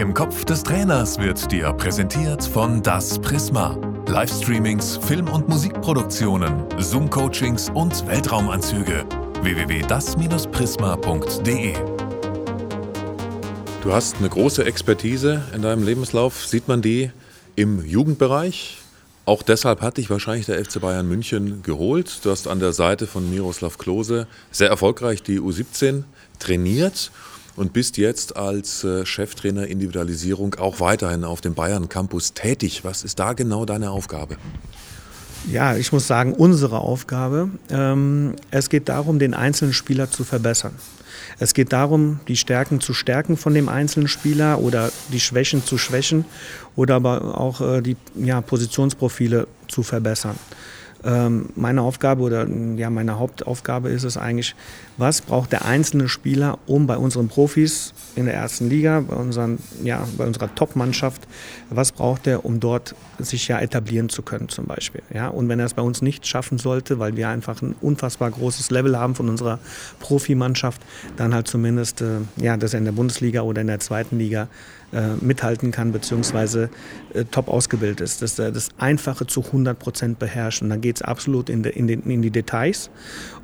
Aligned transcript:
Im 0.00 0.14
Kopf 0.14 0.44
des 0.46 0.62
Trainers 0.62 1.18
wird 1.18 1.52
dir 1.52 1.74
präsentiert 1.74 2.42
von 2.42 2.82
Das 2.82 3.18
Prisma. 3.18 3.76
Livestreamings, 4.08 4.96
Film- 4.96 5.28
und 5.28 5.46
Musikproduktionen, 5.46 6.64
Zoom-Coachings 6.78 7.68
und 7.74 8.06
Weltraumanzüge. 8.06 9.04
www.das-prisma.de 9.42 11.74
Du 13.82 13.92
hast 13.92 14.16
eine 14.16 14.30
große 14.30 14.64
Expertise 14.64 15.42
in 15.54 15.60
deinem 15.60 15.84
Lebenslauf. 15.84 16.46
Sieht 16.46 16.66
man 16.66 16.80
die 16.80 17.10
im 17.54 17.84
Jugendbereich? 17.84 18.78
Auch 19.26 19.42
deshalb 19.42 19.82
hat 19.82 19.98
dich 19.98 20.08
wahrscheinlich 20.08 20.46
der 20.46 20.64
FC 20.64 20.80
Bayern 20.80 21.06
München 21.06 21.62
geholt. 21.62 22.24
Du 22.24 22.30
hast 22.30 22.48
an 22.48 22.58
der 22.58 22.72
Seite 22.72 23.06
von 23.06 23.28
Miroslav 23.28 23.76
Klose 23.76 24.26
sehr 24.50 24.70
erfolgreich 24.70 25.22
die 25.22 25.38
U17 25.38 26.04
trainiert 26.38 27.10
und 27.60 27.74
bist 27.74 27.98
jetzt 27.98 28.38
als 28.38 28.84
äh, 28.84 29.04
Cheftrainer 29.04 29.66
Individualisierung 29.66 30.54
auch 30.54 30.80
weiterhin 30.80 31.24
auf 31.24 31.42
dem 31.42 31.52
Bayern 31.52 31.90
Campus 31.90 32.32
tätig. 32.32 32.84
Was 32.84 33.04
ist 33.04 33.18
da 33.18 33.34
genau 33.34 33.66
deine 33.66 33.90
Aufgabe? 33.90 34.38
Ja, 35.46 35.76
ich 35.76 35.92
muss 35.92 36.06
sagen, 36.06 36.32
unsere 36.32 36.78
Aufgabe. 36.78 37.50
Ähm, 37.68 38.36
es 38.50 38.70
geht 38.70 38.88
darum, 38.88 39.18
den 39.18 39.34
einzelnen 39.34 39.74
Spieler 39.74 40.10
zu 40.10 40.24
verbessern. 40.24 40.72
Es 41.38 41.52
geht 41.52 41.74
darum, 41.74 42.20
die 42.28 42.36
Stärken 42.36 42.80
zu 42.80 42.94
stärken 42.94 43.36
von 43.36 43.52
dem 43.52 43.68
einzelnen 43.68 44.08
Spieler 44.08 44.58
oder 44.60 44.90
die 45.12 45.20
Schwächen 45.20 45.62
zu 45.62 45.76
schwächen 45.76 46.24
oder 46.76 46.94
aber 46.94 47.38
auch 47.38 47.60
äh, 47.60 47.82
die 47.82 47.96
ja, 48.14 48.40
Positionsprofile 48.40 49.46
zu 49.68 49.82
verbessern. 49.82 50.36
Ähm, 51.02 51.48
meine 51.56 51.82
Aufgabe 51.82 52.22
oder 52.22 52.46
ja, 52.76 52.90
meine 52.90 53.18
Hauptaufgabe 53.18 53.88
ist 53.88 54.04
es 54.04 54.16
eigentlich, 54.16 54.54
was 55.00 55.22
braucht 55.22 55.50
der 55.50 55.64
einzelne 55.64 56.08
Spieler, 56.08 56.58
um 56.66 56.86
bei 56.86 56.96
unseren 56.96 57.28
Profis 57.28 57.94
in 58.16 58.26
der 58.26 58.34
ersten 58.34 58.68
Liga, 58.68 59.00
bei, 59.00 59.16
unseren, 59.16 59.58
ja, 59.82 60.06
bei 60.16 60.26
unserer 60.26 60.54
Top-Mannschaft, 60.54 61.26
was 61.70 61.92
braucht 61.92 62.26
er, 62.26 62.44
um 62.44 62.60
dort 62.60 62.94
sich 63.18 63.48
ja 63.48 63.58
etablieren 63.58 64.10
zu 64.10 64.22
können 64.22 64.48
zum 64.48 64.66
Beispiel. 64.66 65.02
Ja? 65.12 65.28
Und 65.28 65.48
wenn 65.48 65.58
er 65.58 65.66
es 65.66 65.74
bei 65.74 65.82
uns 65.82 66.02
nicht 66.02 66.26
schaffen 66.26 66.58
sollte, 66.58 66.98
weil 66.98 67.16
wir 67.16 67.28
einfach 67.28 67.62
ein 67.62 67.74
unfassbar 67.80 68.30
großes 68.30 68.70
Level 68.70 68.98
haben 68.98 69.14
von 69.14 69.28
unserer 69.28 69.58
Profimannschaft, 69.98 70.82
dann 71.16 71.34
halt 71.34 71.48
zumindest, 71.48 72.02
äh, 72.02 72.18
ja, 72.36 72.56
dass 72.56 72.74
er 72.74 72.78
in 72.78 72.84
der 72.84 72.92
Bundesliga 72.92 73.40
oder 73.40 73.62
in 73.62 73.68
der 73.68 73.80
zweiten 73.80 74.18
Liga 74.18 74.48
äh, 74.92 75.14
mithalten 75.20 75.70
kann, 75.70 75.92
beziehungsweise 75.92 76.68
äh, 77.14 77.24
top 77.24 77.48
ausgebildet 77.48 78.00
ist, 78.00 78.22
dass 78.22 78.36
er 78.40 78.50
das 78.50 78.70
Einfache 78.76 79.24
zu 79.24 79.44
100 79.44 79.78
Prozent 79.78 80.18
beherrscht. 80.18 80.62
Und 80.62 80.70
dann 80.70 80.80
geht 80.80 80.96
es 80.96 81.02
absolut 81.02 81.48
in, 81.48 81.62
de, 81.62 81.72
in, 81.72 81.86
den, 81.86 82.02
in, 82.02 82.22
die 82.22 82.30
Details. 82.30 82.90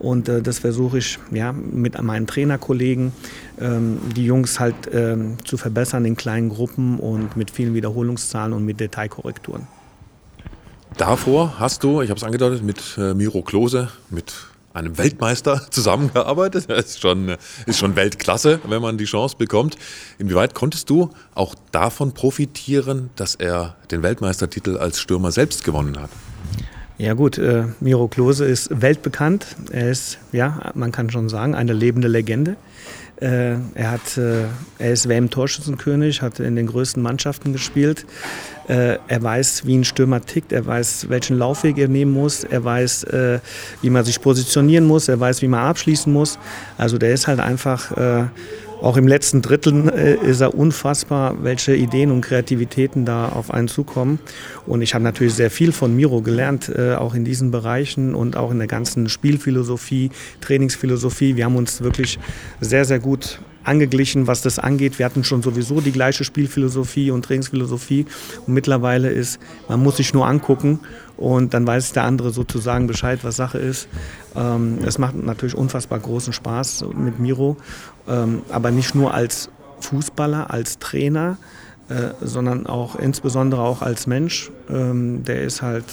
Und 0.00 0.28
äh, 0.28 0.42
das 0.42 0.59
versuche 0.59 0.98
ich 0.98 1.20
ja, 1.31 1.45
mit 1.52 2.00
meinen 2.02 2.27
Trainerkollegen, 2.27 3.12
ähm, 3.61 3.98
die 4.14 4.25
Jungs 4.25 4.61
halt 4.61 4.75
ähm, 4.92 5.39
zu 5.44 5.56
verbessern 5.56 6.05
in 6.05 6.16
kleinen 6.16 6.48
Gruppen 6.48 6.98
und 6.98 7.36
mit 7.36 7.50
vielen 7.50 7.75
Wiederholungszahlen 7.75 8.53
und 8.53 8.64
mit 8.64 8.80
Detailkorrekturen. 8.80 9.66
Davor 10.97 11.58
hast 11.58 11.84
du, 11.84 12.00
ich 12.00 12.11
habe 12.11 12.19
es 12.19 12.25
angedeutet, 12.25 12.62
mit 12.62 12.80
äh, 12.97 13.12
Miro 13.12 13.42
Klose, 13.42 13.91
mit 14.08 14.33
einem 14.77 14.98
Weltmeister 14.98 15.66
zusammengearbeitet. 15.70 16.66
Das 16.69 16.86
ist 16.86 17.00
schon, 17.00 17.36
ist 17.66 17.78
schon 17.78 17.97
Weltklasse, 17.97 18.60
wenn 18.64 18.83
man 18.83 18.98
die 18.98 19.05
Chance 19.05 19.36
bekommt. 19.36 19.77
Inwieweit 20.19 20.55
konntest 20.55 20.91
du 20.91 21.10
auch 21.34 21.55
davon 21.72 22.12
profitieren, 22.12 23.10
dass 23.16 23.34
er 23.34 23.77
den 23.91 24.03
Weltmeistertitel 24.03 24.77
als 24.77 25.00
Stürmer 25.00 25.33
selbst 25.33 25.64
gewonnen 25.64 25.98
hat? 25.98 26.10
Ja 26.98 27.12
gut, 27.12 27.36
äh, 27.36 27.64
Miro 27.80 28.08
Klose 28.08 28.47
ist 28.47 28.80
weltbekannt. 28.80 29.47
Er 29.70 29.91
ist, 29.91 30.19
ja, 30.33 30.72
man 30.75 30.92
kann 30.92 31.11
schon 31.11 31.28
sagen, 31.28 31.55
eine 31.55 31.75
lebende 31.75 32.08
Legende. 32.08 32.56
Äh, 33.20 33.56
er, 33.75 33.91
hat, 33.91 34.16
äh, 34.16 34.44
er 34.78 34.92
ist 34.92 35.06
WM-Torschützenkönig, 35.06 36.22
hat 36.22 36.41
in 36.41 36.56
den 36.56 36.66
größten 36.66 37.03
Mannschaften 37.03 37.53
gespielt. 37.53 38.06
Äh, 38.69 38.97
er 39.08 39.22
weiß, 39.22 39.66
wie 39.66 39.77
ein 39.77 39.84
Stürmer 39.84 40.25
tickt, 40.25 40.53
er 40.53 40.64
weiß, 40.64 41.11
welchen 41.11 41.38
Laufweg 41.38 41.77
er 41.77 41.88
nehmen 41.88 42.12
muss, 42.12 42.44
er 42.44 42.64
weiß, 42.64 43.05
äh, 43.05 43.41
wie 43.82 43.91
man 43.91 44.04
sich 44.04 44.21
positionieren 44.21 44.87
muss, 44.87 45.09
er 45.09 45.21
weiß, 45.21 45.42
wie 45.42 45.48
man 45.48 45.60
abschließen 45.60 46.10
muss. 46.10 46.38
Also 46.78 46.97
der 46.97 47.12
ist 47.12 47.26
halt 47.26 47.41
einfach 47.41 47.92
äh, 47.97 48.25
auch 48.82 48.97
im 48.97 49.09
letzten 49.09 49.42
Drittel 49.42 49.88
äh, 49.88 50.14
ist 50.14 50.41
er 50.41 50.54
unfassbar, 50.54 51.42
welche 51.42 51.75
Ideen 51.75 52.10
und 52.10 52.20
Kreativitäten 52.20 53.04
da 53.04 53.28
auf 53.28 53.50
einen 53.50 53.69
zukommen. 53.69 54.19
Und 54.66 54.82
ich 54.82 54.94
habe 54.94 55.03
natürlich 55.03 55.34
sehr 55.34 55.50
viel 55.50 55.72
von 55.72 55.94
Miro 55.97 56.20
gelernt, 56.20 56.69
äh, 56.69 56.94
auch 56.94 57.15
in 57.15 57.25
diesen 57.25 57.50
Bereichen 57.50 58.15
und 58.15 58.36
auch 58.36 58.50
in 58.50 58.59
der 58.59 58.69
ganzen 58.69 59.09
Spielphilosophie, 59.09 60.10
Trainingsphilosophie. 60.41 61.36
Wir 61.36 61.47
haben 61.47 61.56
uns 61.56 61.81
wirklich 61.81 62.19
sehr, 62.60 62.84
sehr 62.84 62.98
gut 62.98 63.41
angeglichen, 63.66 64.27
was 64.27 64.43
das 64.43 64.59
angeht. 64.59 64.99
Wir 64.99 65.06
hatten 65.06 65.25
schon 65.25 65.43
sowieso 65.43 65.81
die 65.81 65.93
gleiche 65.93 66.25
Spielphilosophie 66.25 67.10
und 67.10 67.25
Trainingsphilosophie. 67.25 68.06
Und 68.47 68.54
mittlerweile 68.54 69.10
ist, 69.10 69.38
man 69.69 69.82
muss 69.82 69.97
sich 69.97 70.15
nur 70.15 70.27
angucken 70.27 70.81
und 71.16 71.54
dann 71.54 71.66
weiß 71.66 71.93
der 71.93 72.04
andere 72.04 72.31
sozusagen 72.31 72.87
Bescheid, 72.87 73.21
was 73.22 73.37
Sache 73.37 73.59
ist. 73.59 73.88
Ähm, 74.34 74.78
es 74.84 74.99
macht 74.99 75.16
natürlich 75.16 75.54
unfassbar 75.54 75.99
großen 75.99 76.32
Spaß 76.32 76.84
mit 76.94 77.19
Miro, 77.19 77.56
ähm, 78.09 78.43
aber 78.50 78.71
nicht 78.71 78.94
nur 78.94 79.15
als 79.15 79.50
Fußballer, 79.81 80.50
als 80.50 80.78
Trainer, 80.78 81.38
äh, 81.88 82.09
sondern 82.21 82.66
auch 82.66 82.97
insbesondere 82.97 83.62
auch 83.62 83.83
als 83.83 84.06
Mensch. 84.06 84.50
Ähm, 84.69 85.25
der 85.25 85.43
ist 85.43 85.62
halt 85.62 85.84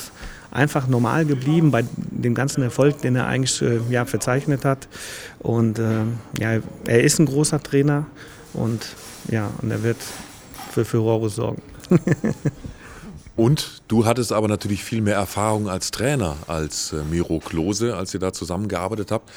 einfach 0.54 0.88
normal 0.88 1.26
geblieben 1.26 1.72
bei 1.72 1.84
dem 1.96 2.36
ganzen 2.36 2.64
Erfolg, 2.64 3.02
den 3.02 3.16
er 3.16 3.28
eigentlich 3.28 3.62
äh, 3.62 3.80
ja, 3.90 4.06
verzeichnet 4.06 4.66
hat. 4.66 4.88
Und 5.40 5.80
äh, 5.80 6.04
ja, 6.40 6.60
er 6.86 7.04
ist 7.04 7.20
ein 7.20 7.26
großer 7.26 7.62
Trainer 7.62 8.06
und 8.54 8.88
ja, 9.30 9.50
und 9.62 9.72
er 9.72 9.84
wird 9.84 9.98
für 10.72 10.86
Furore 10.86 11.30
sorgen. 11.30 11.62
Und 13.36 13.82
du 13.88 14.06
hattest 14.06 14.32
aber 14.32 14.48
natürlich 14.48 14.84
viel 14.84 15.02
mehr 15.02 15.16
Erfahrung 15.16 15.68
als 15.68 15.90
Trainer 15.90 16.38
als 16.46 16.94
äh, 16.94 16.98
Miro 17.10 17.40
Klose, 17.40 17.98
als 17.98 18.14
ihr 18.14 18.20
da 18.20 18.32
zusammengearbeitet 18.32 19.12
habt. 19.12 19.32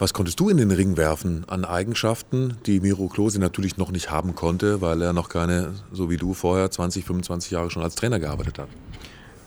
Was 0.00 0.12
konntest 0.12 0.38
du 0.40 0.48
in 0.48 0.56
den 0.56 0.70
Ring 0.70 0.96
werfen 0.96 1.44
an 1.48 1.64
Eigenschaften, 1.64 2.56
die 2.66 2.80
Miro 2.80 3.08
Klose 3.08 3.38
natürlich 3.38 3.76
noch 3.76 3.92
nicht 3.92 4.10
haben 4.10 4.34
konnte, 4.34 4.80
weil 4.80 5.02
er 5.02 5.12
noch 5.12 5.28
keine, 5.28 5.72
so 5.92 6.10
wie 6.10 6.16
du 6.16 6.34
vorher, 6.34 6.70
20, 6.70 7.04
25 7.04 7.52
Jahre 7.52 7.70
schon 7.70 7.82
als 7.82 7.94
Trainer 7.94 8.18
gearbeitet 8.18 8.58
hat? 8.58 8.68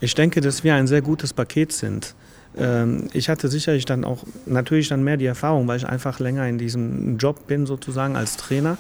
Ich 0.02 0.16
denke, 0.16 0.42
dass 0.42 0.64
wir 0.64 0.76
ein 0.76 0.88
sehr 0.88 1.02
gutes 1.02 1.32
Paket 1.32 1.72
sind. 1.72 2.16
Ähm, 2.58 3.08
ich 3.14 3.30
hatte 3.30 3.48
sicherlich 3.48 3.86
dann 3.86 4.04
auch 4.04 4.24
natürlich 4.46 4.90
dann 4.90 5.04
mehr 5.04 5.16
die 5.16 5.28
Erfahrung, 5.28 5.68
weil 5.68 5.78
ich 5.78 5.88
einfach 5.88 6.20
länger 6.20 6.48
in 6.48 6.58
diesem 6.58 7.18
Job 7.18 7.48
bin 7.48 7.66
sozusagen 7.66 8.16
als 8.16 8.36
Trainer. 8.36 8.78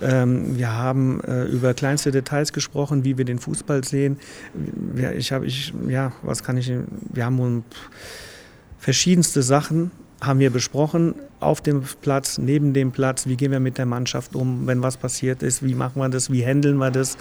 Ähm, 0.00 0.56
wir 0.56 0.72
haben 0.72 1.20
äh, 1.24 1.44
über 1.44 1.74
kleinste 1.74 2.12
Details 2.12 2.52
gesprochen, 2.52 3.04
wie 3.04 3.18
wir 3.18 3.24
den 3.24 3.40
Fußball 3.40 3.84
sehen. 3.84 4.18
Ich 5.18 5.32
habe, 5.32 5.46
ich, 5.46 5.74
ja, 5.88 6.12
was 6.22 6.42
kann 6.42 6.56
ich, 6.56 6.72
wir 7.12 7.24
haben 7.24 7.64
verschiedenste 8.78 9.42
Sachen 9.42 9.90
haben 10.20 10.38
wir 10.38 10.50
besprochen 10.50 11.16
auf 11.42 11.60
dem 11.60 11.82
Platz, 12.00 12.38
neben 12.38 12.72
dem 12.72 12.92
Platz, 12.92 13.26
wie 13.26 13.36
gehen 13.36 13.52
wir 13.52 13.60
mit 13.60 13.78
der 13.78 13.86
Mannschaft 13.86 14.34
um, 14.34 14.66
wenn 14.66 14.82
was 14.82 14.96
passiert 14.96 15.42
ist, 15.42 15.62
wie 15.62 15.74
machen 15.74 16.00
wir 16.00 16.08
das, 16.08 16.30
wie 16.30 16.44
handeln 16.44 16.76
wir 16.76 16.90
das, 16.90 17.16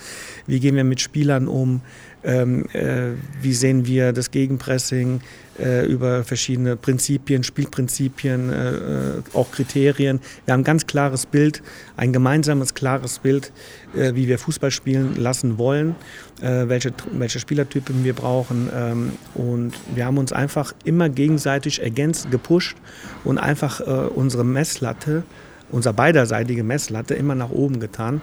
wie 0.47 0.59
gehen 0.59 0.75
wir 0.75 0.83
mit 0.83 1.01
Spielern 1.01 1.47
um, 1.47 1.81
ähm, 2.23 2.65
äh, 2.73 3.11
wie 3.41 3.53
sehen 3.53 3.85
wir 3.85 4.13
das 4.13 4.31
Gegenpressing 4.31 5.21
äh, 5.59 5.85
über 5.85 6.23
verschiedene 6.23 6.75
Prinzipien, 6.75 7.43
Spielprinzipien, 7.43 8.51
äh, 8.51 8.69
äh 8.69 9.21
auch 9.33 9.51
Kriterien. 9.51 10.19
Wir 10.45 10.53
haben 10.53 10.61
ein 10.61 10.65
ganz 10.65 10.87
klares 10.87 11.25
Bild, 11.25 11.61
ein 11.97 12.13
gemeinsames 12.13 12.73
klares 12.73 13.19
Bild, 13.19 13.51
äh, 13.95 14.13
wie 14.15 14.27
wir 14.27 14.37
Fußball 14.37 14.71
spielen 14.71 15.15
lassen 15.17 15.57
wollen, 15.57 15.95
äh, 16.41 16.67
welche, 16.67 16.93
welche 17.11 17.39
Spielertypen 17.39 18.03
wir 18.03 18.13
brauchen. 18.13 18.69
Ähm, 18.73 19.11
und 19.33 19.73
wir 19.95 20.05
haben 20.05 20.17
uns 20.17 20.31
einfach 20.31 20.73
immer 20.83 21.09
gegenseitig 21.09 21.81
ergänzt, 21.81 22.29
gepusht 22.31 22.77
und 23.23 23.37
einfach 23.37 23.81
unsere 24.11 24.43
Messlatte, 24.43 25.23
unsere 25.71 25.93
beiderseitige 25.93 26.63
Messlatte 26.63 27.13
immer 27.15 27.35
nach 27.35 27.49
oben 27.49 27.79
getan. 27.79 28.21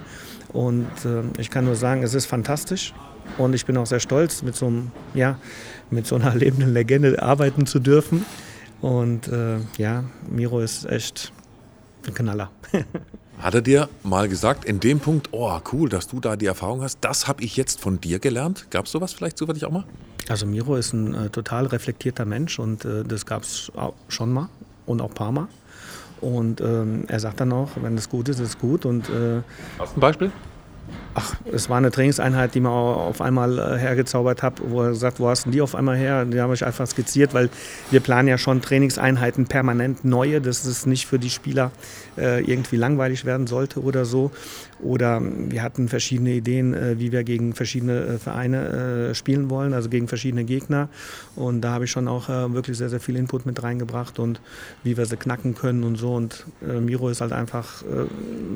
Und 0.53 0.87
ich 1.37 1.51
kann 1.51 1.67
nur 1.67 1.77
sagen, 1.77 2.03
es 2.03 2.15
ist 2.15 2.25
fantastisch. 2.25 2.95
Und 3.37 3.55
ich 3.55 3.67
bin 3.67 3.77
auch 3.77 3.87
sehr 3.87 4.01
stolz, 4.01 4.43
mit 4.43 4.57
so, 4.57 4.67
einem, 4.67 4.91
ja, 5.15 5.39
mit 5.91 6.07
so 6.07 6.17
einer 6.17 6.35
lebenden 6.35 6.73
Legende 6.73 7.23
arbeiten 7.23 7.67
zu 7.67 7.79
dürfen. 7.79 8.25
Und 8.81 9.29
äh, 9.29 9.59
ja, 9.77 10.05
Miro 10.31 10.61
ist 10.61 10.87
echt 10.87 11.33
ein 12.07 12.15
Knaller. 12.15 12.51
Hat 13.39 13.55
er 13.55 13.61
dir 13.61 13.89
mal 14.03 14.29
gesagt, 14.29 14.65
in 14.65 14.81
dem 14.81 14.99
Punkt, 14.99 15.29
oh 15.33 15.59
cool, 15.73 15.89
dass 15.89 16.09
du 16.09 16.19
da 16.19 16.37
die 16.37 16.47
Erfahrung 16.47 16.83
hast, 16.83 16.99
das 17.03 17.29
habe 17.29 17.45
ich 17.45 17.57
jetzt 17.57 17.81
von 17.81 18.01
dir 18.01 18.19
gelernt? 18.19 18.67
Gab 18.71 18.87
es 18.87 18.93
sowas 18.93 19.13
vielleicht 19.13 19.39
zufällig 19.39 19.65
auch 19.65 19.71
mal? 19.71 19.85
Also 20.29 20.45
Miro 20.45 20.77
ist 20.77 20.93
ein 20.93 21.15
äh, 21.15 21.31
total 21.31 21.67
reflektierter 21.67 22.25
Mensch 22.25 22.59
und 22.59 22.85
äh, 22.85 23.05
das 23.05 23.27
gab 23.27 23.43
es 23.43 23.71
schon 24.09 24.33
mal 24.33 24.49
und 24.89 25.01
auch 25.01 25.11
Mal. 25.31 25.49
Und 26.21 26.61
ähm, 26.61 27.05
er 27.07 27.21
sagt 27.21 27.41
dann 27.41 27.53
auch, 27.53 27.71
wenn 27.81 27.95
das 27.95 28.09
gut 28.09 28.29
ist, 28.29 28.41
ist 28.41 28.49
es 28.49 28.59
gut. 28.59 28.85
Und, 28.85 29.09
äh, 29.09 29.43
Hast 29.79 29.95
du 29.95 29.99
ein 29.99 30.01
Beispiel? 30.01 30.33
Ach, 31.15 31.35
es 31.53 31.69
war 31.69 31.79
eine 31.79 31.91
Trainingseinheit, 31.91 32.55
die 32.55 32.61
man 32.61 32.73
auf 32.73 33.21
einmal 33.21 33.59
äh, 33.59 33.79
hergezaubert 33.79 34.43
hat, 34.43 34.61
wo 34.65 34.83
er 34.83 34.95
sagt, 34.95 35.19
wo 35.19 35.29
hast 35.29 35.47
du 35.47 35.51
die 35.51 35.61
auf 35.61 35.75
einmal 35.75 35.97
her? 35.97 36.25
Die 36.25 36.41
habe 36.41 36.55
ich 36.55 36.65
einfach 36.65 36.87
skizziert, 36.87 37.35
weil 37.35 37.51
wir 37.91 38.01
planen 38.01 38.29
ja 38.29 38.39
schon 38.39 38.63
Trainingseinheiten 38.63 39.47
permanent 39.47 40.05
neue, 40.05 40.41
dass 40.41 40.65
es 40.65 40.87
nicht 40.87 41.07
für 41.07 41.19
die 41.19 41.31
Spieler 41.31 41.73
äh, 42.17 42.43
irgendwie 42.45 42.77
langweilig 42.77 43.25
werden 43.25 43.47
sollte 43.47 43.83
oder 43.83 44.05
so. 44.05 44.31
Oder 44.81 45.21
wir 45.23 45.63
hatten 45.63 45.89
verschiedene 45.89 46.31
Ideen, 46.31 46.75
äh, 46.75 46.99
wie 46.99 47.11
wir 47.11 47.25
gegen 47.25 47.53
verschiedene 47.53 48.01
äh, 48.01 48.19
Vereine 48.19 49.11
äh, 49.11 49.15
spielen 49.15 49.51
wollen, 49.51 49.75
also 49.75 49.89
gegen 49.89 50.07
verschiedene 50.09 50.45
Gegner. 50.45 50.89
Und 51.35 51.63
da 51.63 51.73
habe 51.73 51.85
ich 51.85 51.91
schon 51.91 52.07
auch 52.07 52.29
äh, 52.29 52.53
wirklich 52.55 52.77
sehr, 52.77 52.89
sehr 52.89 53.01
viel 53.01 53.17
Input 53.17 53.45
mit 53.45 53.63
reingebracht 53.63 54.19
und 54.19 54.41
wie 54.85 54.97
wir 54.97 55.07
sie 55.07 55.17
knacken 55.17 55.55
können 55.55 55.83
und 55.83 55.97
so. 55.97 56.15
Und 56.15 56.47
Miro 56.61 57.09
ist 57.09 57.21
halt 57.21 57.33
einfach, 57.33 57.83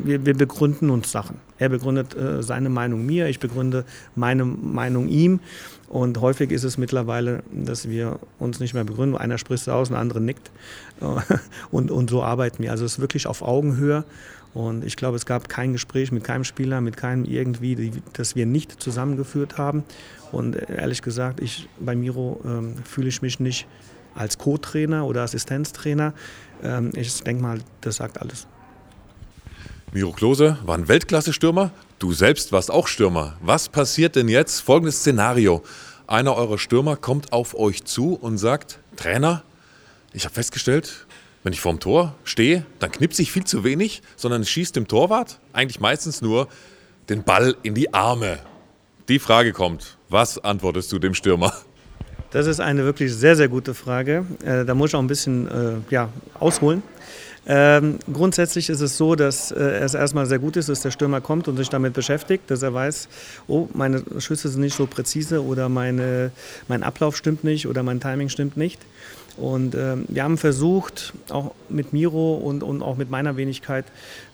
wir, 0.04 0.18
begründen 0.18 0.90
uns 0.90 1.10
Sachen. 1.10 1.36
Er 1.58 1.68
begründet 1.68 2.16
seine 2.42 2.68
Meinung 2.68 3.06
mir, 3.06 3.28
ich 3.28 3.40
begründe 3.40 3.84
meine 4.14 4.44
Meinung 4.44 5.08
ihm. 5.08 5.40
Und 5.88 6.20
häufig 6.20 6.50
ist 6.50 6.64
es 6.64 6.78
mittlerweile, 6.78 7.42
dass 7.52 7.88
wir 7.88 8.18
uns 8.38 8.60
nicht 8.60 8.72
mehr 8.72 8.84
begründen. 8.84 9.16
Einer 9.16 9.36
spricht 9.36 9.68
aus, 9.68 9.90
der 9.90 9.98
andere 9.98 10.20
nickt. 10.20 10.50
Und, 11.70 11.90
und 11.90 12.08
so 12.10 12.22
arbeiten 12.22 12.62
wir. 12.62 12.70
Also 12.70 12.84
es 12.84 12.92
ist 12.92 13.00
wirklich 13.00 13.26
auf 13.26 13.42
Augenhöhe. 13.42 14.04
Und 14.54 14.84
ich 14.84 14.96
glaube, 14.96 15.16
es 15.16 15.26
gab 15.26 15.48
kein 15.48 15.72
Gespräch 15.72 16.12
mit 16.12 16.24
keinem 16.24 16.44
Spieler, 16.44 16.80
mit 16.80 16.96
keinem 16.96 17.24
irgendwie, 17.24 17.90
das 18.12 18.36
wir 18.36 18.46
nicht 18.46 18.82
zusammengeführt 18.82 19.58
haben. 19.58 19.82
Und 20.30 20.56
ehrlich 20.56 21.02
gesagt, 21.02 21.40
ich, 21.40 21.68
bei 21.80 21.96
Miro 21.96 22.40
ähm, 22.44 22.74
fühle 22.84 23.08
ich 23.08 23.22
mich 23.22 23.40
nicht 23.40 23.66
als 24.14 24.38
Co-Trainer 24.38 25.06
oder 25.06 25.22
Assistenztrainer. 25.22 26.12
Ähm, 26.62 26.90
ich 26.94 27.22
denke 27.22 27.42
mal, 27.42 27.58
das 27.80 27.96
sagt 27.96 28.20
alles. 28.20 28.46
Miro 29.92 30.12
Klose 30.12 30.58
war 30.64 30.76
ein 30.76 30.88
Weltklasse-Stürmer. 30.88 31.70
Du 32.02 32.12
selbst 32.12 32.50
warst 32.50 32.72
auch 32.72 32.88
Stürmer. 32.88 33.36
Was 33.42 33.68
passiert 33.68 34.16
denn 34.16 34.26
jetzt? 34.26 34.58
Folgendes 34.58 34.96
Szenario. 34.96 35.62
Einer 36.08 36.34
eurer 36.34 36.58
Stürmer 36.58 36.96
kommt 36.96 37.32
auf 37.32 37.54
euch 37.54 37.84
zu 37.84 38.14
und 38.14 38.38
sagt, 38.38 38.80
Trainer, 38.96 39.44
ich 40.12 40.24
habe 40.24 40.34
festgestellt, 40.34 41.06
wenn 41.44 41.52
ich 41.52 41.60
vorm 41.60 41.78
Tor 41.78 42.16
stehe, 42.24 42.66
dann 42.80 42.90
knipse 42.90 43.22
ich 43.22 43.30
viel 43.30 43.44
zu 43.44 43.62
wenig, 43.62 44.02
sondern 44.16 44.44
schießt 44.44 44.74
dem 44.74 44.88
Torwart 44.88 45.38
eigentlich 45.52 45.78
meistens 45.78 46.22
nur 46.22 46.48
den 47.08 47.22
Ball 47.22 47.54
in 47.62 47.76
die 47.76 47.94
Arme. 47.94 48.40
Die 49.08 49.20
Frage 49.20 49.52
kommt, 49.52 49.96
was 50.08 50.42
antwortest 50.42 50.90
du 50.90 50.98
dem 50.98 51.14
Stürmer? 51.14 51.52
Das 52.32 52.48
ist 52.48 52.58
eine 52.58 52.82
wirklich 52.82 53.14
sehr, 53.14 53.36
sehr 53.36 53.48
gute 53.48 53.74
Frage. 53.74 54.26
Äh, 54.44 54.64
da 54.64 54.74
muss 54.74 54.90
ich 54.90 54.96
auch 54.96 55.00
ein 55.00 55.06
bisschen 55.06 55.46
äh, 55.46 55.74
ja, 55.90 56.08
ausholen. 56.40 56.82
Ähm, 57.44 57.98
grundsätzlich 58.12 58.68
ist 58.68 58.80
es 58.80 58.96
so, 58.96 59.16
dass 59.16 59.50
äh, 59.50 59.56
es 59.56 59.94
erstmal 59.94 60.26
sehr 60.26 60.38
gut 60.38 60.56
ist, 60.56 60.68
dass 60.68 60.80
der 60.80 60.92
Stürmer 60.92 61.20
kommt 61.20 61.48
und 61.48 61.56
sich 61.56 61.68
damit 61.68 61.92
beschäftigt, 61.92 62.48
dass 62.50 62.62
er 62.62 62.72
weiß, 62.72 63.08
oh, 63.48 63.68
meine 63.74 64.04
Schüsse 64.18 64.48
sind 64.48 64.60
nicht 64.60 64.76
so 64.76 64.86
präzise 64.86 65.44
oder 65.44 65.68
meine, 65.68 66.30
mein 66.68 66.84
Ablauf 66.84 67.16
stimmt 67.16 67.42
nicht 67.42 67.66
oder 67.66 67.82
mein 67.82 68.00
Timing 68.00 68.28
stimmt 68.28 68.56
nicht. 68.56 68.80
Und 69.36 69.74
äh, 69.74 69.96
wir 70.08 70.22
haben 70.22 70.38
versucht, 70.38 71.14
auch 71.30 71.52
mit 71.68 71.92
Miro 71.92 72.34
und, 72.34 72.62
und 72.62 72.82
auch 72.82 72.96
mit 72.96 73.10
meiner 73.10 73.36
Wenigkeit, 73.36 73.86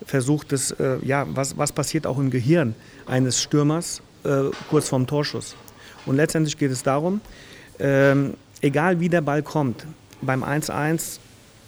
versucht, 0.04 0.52
dass, 0.52 0.72
äh, 0.72 0.98
ja, 1.02 1.26
was, 1.30 1.56
was 1.56 1.72
passiert 1.72 2.06
auch 2.06 2.18
im 2.18 2.30
Gehirn 2.30 2.74
eines 3.06 3.40
Stürmers 3.40 4.02
äh, 4.24 4.50
kurz 4.68 4.88
vorm 4.88 5.06
Torschuss. 5.06 5.54
Und 6.04 6.16
letztendlich 6.16 6.58
geht 6.58 6.72
es 6.72 6.82
darum, 6.82 7.20
ähm, 7.78 8.34
egal 8.60 9.00
wie 9.00 9.08
der 9.08 9.20
Ball 9.20 9.42
kommt, 9.42 9.86
beim 10.20 10.42
1-1 10.42 11.20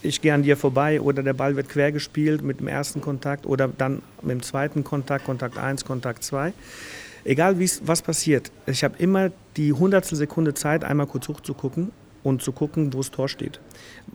ich 0.02 0.20
gehe 0.20 0.32
an 0.32 0.43
dir 0.43 0.56
vorbei 0.56 1.00
oder 1.00 1.23
der 1.23 1.35
Ball 1.35 1.56
wird 1.56 1.69
quer 1.69 1.93
gespielt 1.93 2.43
mit 2.43 2.61
dem 2.61 2.69
ersten 2.69 3.00
Kontakt 3.00 3.47
oder 3.47 3.69
dann 3.69 4.02
mit 4.23 4.31
dem 4.31 4.43
zweiten 4.43 4.85
Kontakt, 4.85 5.25
Kontakt 5.25 5.58
1, 5.58 5.85
Kontakt 5.85 6.25
2. 6.25 6.52
Egal 7.25 7.56
was 7.82 8.00
passiert, 8.00 8.50
ich 8.67 8.82
habe 8.82 8.94
immer 8.99 9.31
die 9.56 9.73
hundertstel 9.73 10.17
Sekunde 10.17 10.55
Zeit, 10.55 10.85
einmal 10.85 11.06
kurz 11.06 11.29
hochzugucken 11.29 11.91
und 12.23 12.43
zu 12.43 12.52
gucken, 12.52 12.93
wo 12.93 12.99
das 12.99 13.11
Tor 13.11 13.29
steht. 13.29 13.61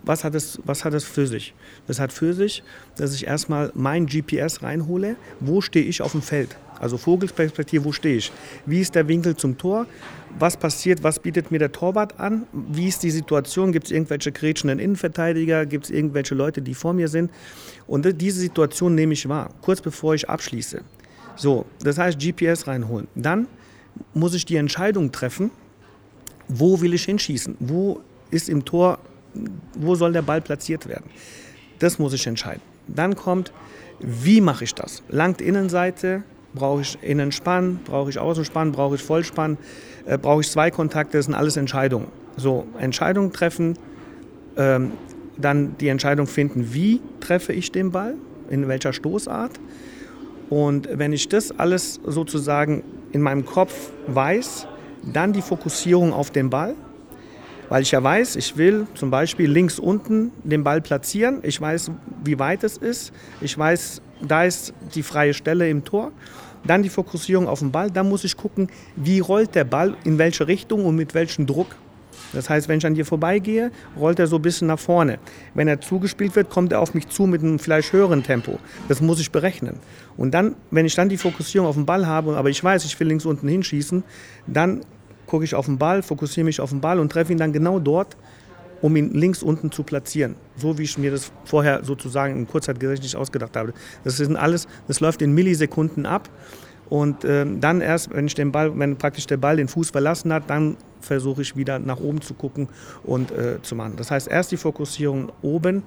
Was 0.04 0.24
hat, 0.24 0.36
es, 0.36 0.60
was 0.64 0.86
hat 0.86 0.94
es 0.94 1.04
für 1.04 1.28
sich? 1.28 1.54
Das 1.88 2.00
hat 2.00 2.12
für 2.12 2.34
sich, 2.34 2.64
dass 2.98 3.14
ich 3.14 3.28
erstmal 3.28 3.72
mein 3.76 4.08
GPS 4.08 4.64
reinhole, 4.64 5.16
wo 5.40 5.62
stehe 5.62 5.86
ich 5.86 6.02
auf 6.02 6.12
dem 6.12 6.22
Feld. 6.22 6.56
Also 6.80 6.98
Vogelsperspektive, 6.98 7.86
wo 7.86 7.92
stehe 7.92 8.18
ich? 8.18 8.32
Wie 8.66 8.82
ist 8.82 8.96
der 8.96 9.08
Winkel 9.08 9.36
zum 9.36 9.58
Tor? 9.58 9.88
Was 10.38 10.58
passiert? 10.58 11.04
Was 11.04 11.20
bietet 11.20 11.52
mir 11.52 11.60
der 11.60 11.72
Torwart 11.72 12.20
an? 12.20 12.46
Wie 12.52 12.88
ist 12.88 13.04
die 13.04 13.12
Situation? 13.12 13.72
Gibt 13.72 13.86
es 13.86 13.92
irgendwelche 13.92 14.32
kretschenden 14.32 14.80
Innenverteidiger? 14.80 15.66
Gibt 15.66 15.86
es 15.86 15.92
irgendwelche 15.92 16.36
Leute, 16.36 16.62
die 16.62 16.74
vor 16.74 16.94
mir 16.94 17.08
sind? 17.08 17.32
Und 17.88 18.06
diese 18.22 18.40
Situation 18.40 18.96
nehme 18.96 19.14
ich 19.14 19.30
wahr, 19.30 19.50
kurz 19.62 19.80
bevor 19.80 20.14
ich 20.14 20.30
abschließe. 20.30 20.82
So, 21.38 21.66
das 21.82 21.98
heißt 21.98 22.20
GPS 22.20 22.68
reinholen. 22.68 23.08
Dann 23.16 23.48
muss 24.14 24.34
ich 24.34 24.46
die 24.46 24.58
Entscheidung 24.58 25.12
treffen, 25.12 25.52
wo 26.48 26.82
will 26.82 26.94
ich 26.94 27.06
hinschießen? 27.06 27.56
Wo 27.60 28.02
ist 28.30 28.50
im 28.50 28.66
Tor, 28.66 29.00
wo 29.78 29.96
soll 29.96 30.12
der 30.12 30.22
Ball 30.22 30.42
platziert 30.42 30.88
werden? 30.88 31.10
Das 31.80 31.98
muss 31.98 32.14
ich 32.14 32.28
entscheiden. 32.28 32.62
Dann 32.88 33.16
kommt, 33.16 33.52
wie 34.00 34.42
mache 34.42 34.66
ich 34.66 34.76
das? 34.76 35.02
Langt 35.10 35.42
Innenseite, 35.42 36.24
Brauche 36.56 36.81
ich 36.81 36.98
Innenspann? 37.02 37.80
Brauche 37.86 38.10
ich 38.10 38.18
Außenspann? 38.18 38.72
Brauche 38.72 38.96
ich 38.96 39.04
Vollspann? 39.04 39.57
Äh, 40.06 40.18
brauche 40.18 40.42
ich 40.42 40.50
zwei 40.50 40.72
Kontakte? 40.72 41.18
Das 41.18 41.25
sind 41.25 41.36
alles 41.36 41.57
Entscheidungen. 41.57 42.07
So, 42.38 42.66
Entscheidungen 42.80 43.34
treffen, 43.34 43.78
ähm, 44.57 44.94
dann 45.38 45.75
die 45.80 45.90
Entscheidung 45.90 46.28
finden, 46.28 46.74
wie 46.74 47.02
treffe 47.19 47.54
ich 47.54 47.72
den 47.72 47.92
Ball, 47.92 48.16
in 48.50 48.68
welcher 48.68 48.94
Stoßart. 48.94 49.52
Und 50.50 50.88
wenn 50.92 51.12
ich 51.12 51.28
das 51.28 51.57
alles 51.57 52.00
sozusagen 52.06 52.84
in 53.12 53.22
meinem 53.22 53.46
Kopf 53.46 53.92
weiß, 54.08 54.68
dann 55.12 55.34
die 55.34 55.42
Fokussierung 55.42 56.13
auf 56.13 56.31
den 56.31 56.50
Ball, 56.50 56.75
weil 57.69 57.81
ich 57.81 57.92
ja 57.92 58.01
weiß, 58.01 58.36
ich 58.36 58.58
will 58.58 58.88
zum 58.94 59.10
Beispiel 59.10 59.50
links 59.50 59.80
unten 59.80 60.31
den 60.44 60.63
Ball 60.63 60.81
platzieren. 60.81 61.40
Ich 61.44 61.60
weiß, 61.60 61.92
wie 62.24 62.38
weit 62.38 62.63
es 62.63 62.78
ist. 62.78 63.12
Ich 63.42 63.58
weiß, 63.58 64.01
da 64.30 64.44
ist 64.44 64.74
die 64.94 65.04
freie 65.04 65.33
Stelle 65.33 65.69
im 65.69 65.83
Tor. 65.83 66.12
Dann 66.66 66.81
die 66.81 66.89
Fokussierung 66.89 67.48
auf 67.48 67.60
den 67.60 67.72
Ball. 67.72 67.92
Dann 67.92 68.10
muss 68.10 68.24
ich 68.24 68.36
gucken, 68.38 68.69
wie 68.95 69.19
rollt 69.19 69.54
der 69.56 69.66
Ball, 69.66 69.95
in 70.04 70.18
welche 70.18 70.48
Richtung 70.48 70.86
und 70.86 70.95
mit 70.95 71.13
welchem 71.13 71.45
Druck. 71.45 71.68
Das 72.33 72.50
heißt, 72.50 72.68
wenn 72.68 72.80
ich 72.80 72.86
an 72.86 72.95
dir 72.95 73.06
vorbeigehe, 73.06 73.72
rollt 73.98 74.19
er 74.19 74.27
so 74.27 74.38
ein 74.38 74.42
bisschen 74.42 74.68
nach 74.68 74.80
vorne. 74.80 75.19
Wenn 75.54 75.68
er 75.68 75.80
zugespielt 75.80 76.36
wird, 76.36 76.50
kommt 76.50 76.72
er 76.72 76.81
auf 76.81 76.94
mich 76.94 77.07
zu 77.07 77.27
mit 77.27 77.42
einem 77.42 77.60
vielleicht 77.60 77.94
höheren 77.94 78.24
Tempo. 78.24 78.60
Das 78.88 79.00
muss 79.00 79.19
ich 79.19 79.31
berechnen. 79.31 79.77
Und 80.18 80.33
dann, 80.33 80.56
wenn 80.72 80.86
ich 80.86 80.95
dann 80.95 81.07
die 81.07 81.18
Fokussierung 81.18 81.68
auf 81.68 81.75
den 81.75 81.86
Ball 81.86 82.06
habe, 82.06 82.36
aber 82.36 82.50
ich 82.50 82.63
weiß, 82.63 82.83
ich 82.86 83.00
will 83.00 83.07
links 83.07 83.25
unten 83.25 83.48
hinschießen, 83.48 84.04
dann 84.48 84.81
gucke 85.27 85.45
ich 85.45 85.56
auf 85.56 85.66
den 85.66 85.77
Ball, 85.77 86.04
fokussiere 86.04 86.45
mich 86.45 86.60
auf 86.60 86.69
den 86.69 86.81
Ball 86.81 87.00
und 87.00 87.12
treffe 87.12 87.31
ihn 87.31 87.38
dann 87.38 87.54
genau 87.54 87.80
dort, 87.80 88.18
um 88.86 88.96
ihn 88.96 89.16
links 89.16 89.42
unten 89.42 89.72
zu 89.72 89.82
platzieren. 89.82 90.36
So 90.58 90.78
wie 90.78 90.84
ich 90.84 90.96
mir 91.00 91.10
das 91.10 91.32
vorher 91.44 91.84
sozusagen 91.84 92.36
im 92.36 92.48
Kurzzeitgedächtnis 92.48 93.16
ausgedacht 93.16 93.58
habe. 93.58 93.74
Das 94.04 94.18
sind 94.18 94.36
alles, 94.36 94.68
das 94.88 95.00
läuft 95.00 95.24
in 95.24 95.34
Millisekunden 95.34 96.06
ab. 96.06 96.30
Und 96.88 97.26
äh, 97.26 97.48
dann 97.60 97.82
erst, 97.82 98.14
wenn 98.14 98.27
ich 98.27 98.36
den 98.36 98.51
Ball, 98.51 98.77
wenn 98.77 98.96
praktisch 98.96 99.25
der 99.25 99.38
Ball 99.38 99.58
den 99.58 99.68
Fuß 99.68 99.89
verlassen 99.89 100.32
hat, 100.32 100.51
dann 100.51 100.77
versuche 101.01 101.42
ich 101.42 101.58
wieder 101.58 101.80
nach 101.80 102.00
oben 102.00 102.22
zu 102.22 102.36
gucken 102.36 102.68
und 103.01 103.32
äh, 103.32 103.60
zu 103.63 103.75
machen. 103.75 103.94
Das 103.98 104.12
heißt, 104.12 104.27
erst 104.27 104.51
die 104.51 104.58
Fokussierung 104.58 105.32
oben, 105.42 105.82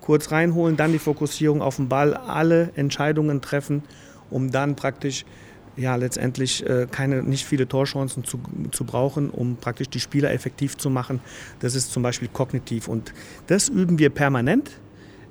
kurz 0.00 0.32
reinholen, 0.32 0.78
dann 0.78 0.90
die 0.90 0.98
Fokussierung 0.98 1.60
auf 1.60 1.76
den 1.76 1.90
Ball, 1.90 2.14
alle 2.14 2.70
Entscheidungen 2.76 3.42
treffen, 3.42 3.82
um 4.30 4.50
dann 4.50 4.74
praktisch 4.74 5.26
ja 5.76 5.96
letztendlich 5.96 6.66
äh, 6.66 6.86
keine, 6.90 7.22
nicht 7.22 7.44
viele 7.44 7.68
Torchancen 7.68 8.24
zu, 8.24 8.40
zu 8.70 8.84
brauchen, 8.84 9.30
um 9.30 9.56
praktisch 9.56 9.88
die 9.88 10.00
Spieler 10.00 10.32
effektiv 10.32 10.76
zu 10.76 10.90
machen. 10.90 11.20
Das 11.60 11.74
ist 11.74 11.92
zum 11.92 12.02
Beispiel 12.02 12.28
kognitiv. 12.28 12.88
Und 12.88 13.12
das 13.46 13.68
üben 13.68 13.98
wir 13.98 14.10
permanent, 14.10 14.70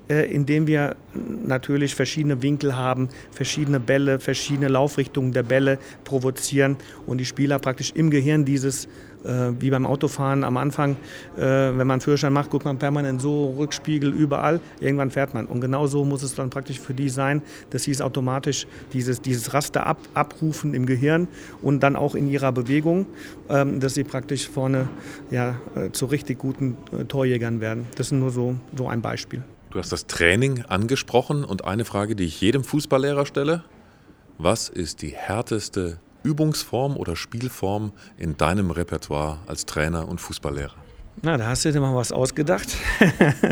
indem 0.08 0.68
wir 0.68 0.96
natürlich 1.46 1.96
verschiedene 1.96 2.42
Winkel 2.42 2.76
haben, 2.76 3.08
verschiedene 3.32 3.80
Bälle, 3.80 4.20
verschiedene 4.20 4.68
Laufrichtungen 4.68 5.32
der 5.32 5.44
Bälle 5.44 5.80
provozieren 6.04 6.76
und 7.06 7.20
die 7.20 7.26
Spieler 7.26 7.60
praktisch 7.60 7.94
im 7.96 8.10
Gehirn 8.10 8.44
dieses 8.44 8.88
äh, 9.24 9.52
wie 9.60 9.70
beim 9.70 9.86
Autofahren 9.86 10.44
am 10.44 10.58
Anfang, 10.58 10.96
äh, 11.38 11.42
wenn 11.42 11.88
man 11.88 12.02
Führerschein 12.02 12.34
macht, 12.34 12.50
guckt 12.50 12.66
man 12.66 12.78
permanent 12.78 13.22
so, 13.22 13.54
Rückspiegel, 13.58 14.12
überall, 14.12 14.60
irgendwann 14.80 15.12
fährt 15.12 15.34
man. 15.34 15.46
Und 15.46 15.62
genau 15.62 15.88
so 15.88 16.06
muss 16.06 16.24
es 16.24 16.36
dann 16.36 16.50
praktisch 16.50 16.80
für 16.80 16.94
die 16.94 17.10
sein, 17.10 17.42
dass 17.70 17.84
sie 17.84 17.92
es 17.92 18.02
automatisch 18.02 18.68
dieses, 18.94 19.22
dieses 19.22 19.54
Raster 19.54 19.86
ab, 19.86 20.00
abrufen 20.14 20.74
im 20.74 20.86
Gehirn 20.86 21.28
und 21.62 21.82
dann 21.82 21.96
auch 21.96 22.16
in 22.16 22.28
ihrer 22.28 22.52
Bewegung, 22.52 23.06
ähm, 23.50 23.80
dass 23.80 23.94
sie 23.94 24.04
praktisch 24.04 24.50
vorne 24.50 24.88
ja, 25.30 25.60
äh, 25.76 25.92
zu 25.92 26.06
richtig 26.06 26.40
guten 26.40 26.78
äh, 26.92 27.06
Torjägern 27.06 27.62
werden. 27.62 27.86
Das 27.96 28.08
ist 28.08 28.14
nur 28.14 28.32
so, 28.32 28.56
so 28.76 28.88
ein 28.88 29.02
Beispiel. 29.02 29.44
Du 29.72 29.80
hast 29.80 29.94
das 29.94 30.06
Training 30.06 30.66
angesprochen 30.68 31.46
und 31.46 31.64
eine 31.64 31.86
Frage, 31.86 32.18
die 32.18 32.26
ich 32.26 32.42
jedem 32.42 32.66
Fußballlehrer 32.66 33.26
stelle. 33.26 33.64
Was 34.38 34.68
ist 34.68 35.02
die 35.02 35.16
härteste 35.16 35.98
Übungsform 36.24 36.98
oder 36.98 37.16
Spielform 37.16 37.94
in 38.18 38.36
deinem 38.36 38.72
Repertoire 38.72 39.40
als 39.48 39.66
Trainer 39.66 40.10
und 40.10 40.20
Fußballlehrer? 40.20 40.76
Na, 41.22 41.38
da 41.38 41.48
hast 41.48 41.64
du 41.64 41.72
dir 41.72 41.80
mal 41.80 41.96
was 41.96 42.12
ausgedacht. 42.12 42.68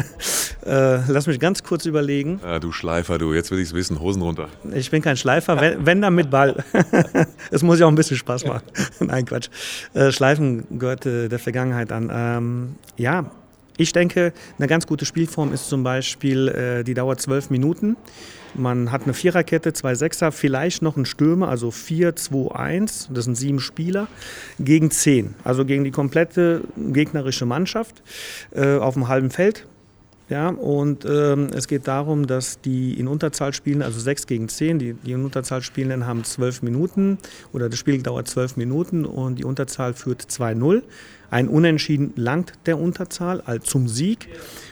Äh, 0.65 0.99
lass 1.07 1.25
mich 1.25 1.39
ganz 1.39 1.63
kurz 1.63 1.85
überlegen. 1.85 2.41
Ja, 2.43 2.59
du 2.59 2.73
Schleifer, 2.73 3.17
du, 3.17 3.33
jetzt 3.33 3.49
will 3.49 3.59
ich 3.59 3.69
es 3.69 3.73
wissen, 3.73 4.01
Hosen 4.01 4.21
runter. 4.21 4.49
Ich 4.73 4.91
bin 4.91 5.01
kein 5.01 5.15
Schleifer, 5.15 5.59
wenn, 5.59 5.85
wenn 5.85 6.01
dann 6.01 6.13
mit 6.13 6.29
Ball. 6.29 6.63
Es 7.49 7.63
muss 7.63 7.79
ja 7.79 7.85
auch 7.85 7.89
ein 7.89 7.95
bisschen 7.95 8.17
Spaß 8.17 8.45
machen. 8.45 8.63
Nein, 8.99 9.25
Quatsch. 9.25 9.49
Äh, 9.93 10.11
Schleifen 10.11 10.77
gehört 10.77 11.05
äh, 11.05 11.29
der 11.29 11.39
Vergangenheit 11.39 11.93
an. 11.93 12.11
Ähm, 12.13 12.75
ja, 12.97 13.31
ich 13.79 13.93
denke, 13.93 14.33
eine 14.57 14.67
ganz 14.67 14.85
gute 14.85 15.05
Spielform 15.05 15.53
ist 15.53 15.69
zum 15.69 15.83
Beispiel, 15.83 16.49
äh, 16.49 16.83
die 16.83 16.93
dauert 16.93 17.21
zwölf 17.21 17.49
Minuten. 17.49 17.95
Man 18.53 18.91
hat 18.91 19.03
eine 19.03 19.13
Viererkette, 19.13 19.71
zwei 19.71 19.95
Sechser, 19.95 20.33
vielleicht 20.33 20.81
noch 20.81 20.97
einen 20.97 21.05
Stürmer, 21.05 21.47
also 21.47 21.71
4, 21.71 22.15
2, 22.15 22.55
1, 22.55 23.09
das 23.13 23.25
sind 23.25 23.35
sieben 23.35 23.61
Spieler, 23.61 24.07
gegen 24.59 24.91
zehn, 24.91 25.35
also 25.43 25.63
gegen 25.65 25.85
die 25.85 25.91
komplette 25.91 26.61
gegnerische 26.75 27.45
Mannschaft 27.45 28.03
äh, 28.51 28.77
auf 28.77 28.95
dem 28.95 29.07
halben 29.07 29.29
Feld. 29.29 29.65
Ja, 30.29 30.49
und 30.49 31.05
ähm, 31.05 31.47
es 31.55 31.67
geht 31.67 31.87
darum, 31.87 32.27
dass 32.27 32.61
die 32.61 32.99
in 32.99 33.07
Unterzahl 33.07 33.51
spielen, 33.51 33.81
also 33.81 33.99
6 33.99 34.27
gegen 34.27 34.47
10, 34.47 34.77
die, 34.77 34.93
die 34.93 35.13
in 35.13 35.25
Unterzahl 35.25 35.63
spielenden 35.63 36.05
haben 36.05 36.23
12 36.23 36.61
Minuten 36.61 37.17
oder 37.51 37.67
das 37.67 37.79
Spiel 37.79 37.99
dauert 38.03 38.27
12 38.27 38.57
Minuten 38.57 39.05
und 39.05 39.39
die 39.39 39.43
Unterzahl 39.43 39.95
führt 39.95 40.21
2-0. 40.21 40.83
Ein 41.31 41.47
Unentschieden 41.47 42.13
langt 42.15 42.53
der 42.65 42.79
Unterzahl 42.79 43.43
zum 43.61 43.87
Sieg. 43.87 44.27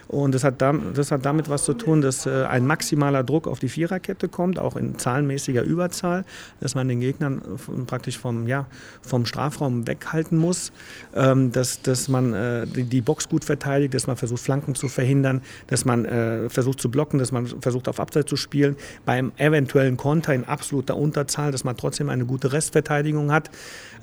Und 0.07 0.33
das 0.33 0.43
hat, 0.43 0.61
das 0.61 1.11
hat 1.11 1.25
damit 1.25 1.49
was 1.49 1.63
zu 1.63 1.73
tun, 1.73 2.01
dass 2.01 2.25
äh, 2.25 2.45
ein 2.45 2.65
maximaler 2.65 3.23
Druck 3.23 3.47
auf 3.47 3.59
die 3.59 3.67
Viererkette 3.67 4.29
kommt, 4.29 4.57
auch 4.57 4.77
in 4.77 4.97
zahlenmäßiger 4.97 5.63
Überzahl, 5.63 6.23
dass 6.61 6.75
man 6.75 6.87
den 6.87 7.01
Gegnern 7.01 7.41
praktisch 7.87 8.17
vom, 8.17 8.47
ja, 8.47 8.67
vom 9.01 9.25
Strafraum 9.25 9.85
weghalten 9.85 10.37
muss, 10.37 10.71
ähm, 11.13 11.51
dass, 11.51 11.81
dass 11.81 12.07
man 12.07 12.33
äh, 12.33 12.65
die, 12.67 13.01
Box 13.01 13.27
gut 13.27 13.43
verteidigt, 13.43 13.93
dass 13.93 14.07
man 14.07 14.15
versucht, 14.15 14.41
Flanken 14.41 14.75
zu 14.75 14.87
verhindern, 14.87 15.41
dass 15.67 15.83
man 15.83 16.05
äh, 16.05 16.49
versucht 16.49 16.79
zu 16.79 16.89
blocken, 16.89 17.19
dass 17.19 17.31
man 17.31 17.47
versucht, 17.47 17.89
auf 17.89 17.99
Abseits 17.99 18.29
zu 18.29 18.37
spielen, 18.37 18.77
beim 19.05 19.33
eventuellen 19.37 19.97
Konter 19.97 20.33
in 20.33 20.45
absoluter 20.45 20.95
Unterzahl, 20.95 21.51
dass 21.51 21.63
man 21.63 21.75
trotzdem 21.75 22.09
eine 22.09 22.25
gute 22.25 22.53
Restverteidigung 22.53 23.31
hat. 23.31 23.49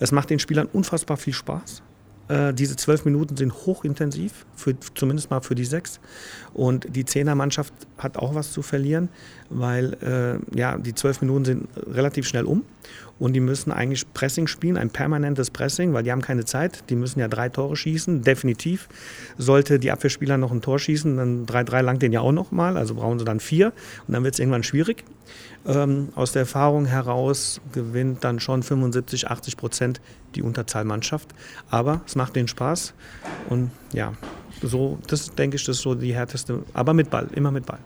Es 0.01 0.13
macht 0.13 0.31
den 0.31 0.39
Spielern 0.39 0.69
unfassbar 0.71 1.17
viel 1.17 1.33
Spaß. 1.33 1.83
Äh, 2.29 2.55
diese 2.55 2.77
zwölf 2.77 3.05
Minuten 3.05 3.37
sind 3.37 3.53
hochintensiv, 3.53 4.47
für, 4.55 4.75
zumindest 4.95 5.31
mal 5.31 5.41
für 5.41 5.55
die 5.55 5.65
sechs. 5.65 6.01
Und 6.53 6.87
die 6.95 7.05
Zehnermannschaft 7.05 7.73
hat 7.99 8.17
auch 8.17 8.35
was 8.35 8.53
zu 8.53 8.63
verlieren, 8.63 9.09
weil 9.51 9.95
äh, 10.03 10.59
ja, 10.59 10.79
die 10.79 10.95
zwölf 10.95 11.21
Minuten 11.21 11.45
sind 11.45 11.69
relativ 11.87 12.27
schnell 12.27 12.45
um 12.45 12.65
und 13.19 13.33
die 13.33 13.41
müssen 13.41 13.71
eigentlich 13.71 14.13
Pressing 14.13 14.47
spielen, 14.47 14.77
ein 14.77 14.91
permanentes 14.91 15.51
Pressing, 15.51 15.93
weil 15.93 16.03
die 16.03 16.13
haben 16.13 16.23
keine 16.23 16.45
Zeit. 16.45 16.85
Die 16.91 16.97
müssen 16.97 17.21
ja 17.21 17.29
drei 17.29 17.49
Tore 17.49 17.77
schießen, 17.77 18.23
definitiv. 18.23 18.89
Sollte 19.39 19.79
die 19.79 19.91
Abwehrspieler 19.91 20.37
noch 20.37 20.53
ein 20.53 20.63
Tor 20.63 20.79
schießen, 20.79 21.17
dann 21.17 21.47
3-3 21.47 21.83
langt 21.83 22.03
den 22.03 22.13
ja 22.13 22.21
auch 22.21 22.33
noch 22.33 22.51
mal, 22.51 22.77
also 22.77 22.95
brauchen 22.95 23.19
sie 23.19 23.25
dann 23.25 23.41
vier 23.41 23.73
und 24.07 24.15
dann 24.15 24.25
wird 24.25 24.35
es 24.35 24.41
irgendwann 24.41 24.63
schwierig. 24.63 25.05
Ähm, 25.67 26.09
aus 26.15 26.33
der 26.33 26.41
Erfahrung 26.41 26.85
heraus 26.85 27.61
gewinnt 27.73 28.23
dann 28.25 28.41
schon 28.41 28.63
75, 28.63 29.31
80 29.31 29.57
Prozent 29.57 30.01
die 30.35 30.43
Unterzahlmannschaft. 30.43 31.29
Aber 31.71 32.03
es 32.07 32.17
macht 32.17 32.37
den 32.37 32.49
Spaß. 32.49 32.93
Und 33.49 33.71
ja, 33.93 34.13
so, 34.63 34.99
das 35.07 35.35
denke 35.35 35.57
ich, 35.57 35.65
das 35.65 35.77
ist 35.77 35.83
so 35.83 35.95
die 35.95 36.15
härteste. 36.15 36.63
Aber 36.75 36.93
mit 36.93 37.11
Ball, 37.11 37.29
immer 37.35 37.51
mit 37.51 37.65
Ball. 37.65 37.79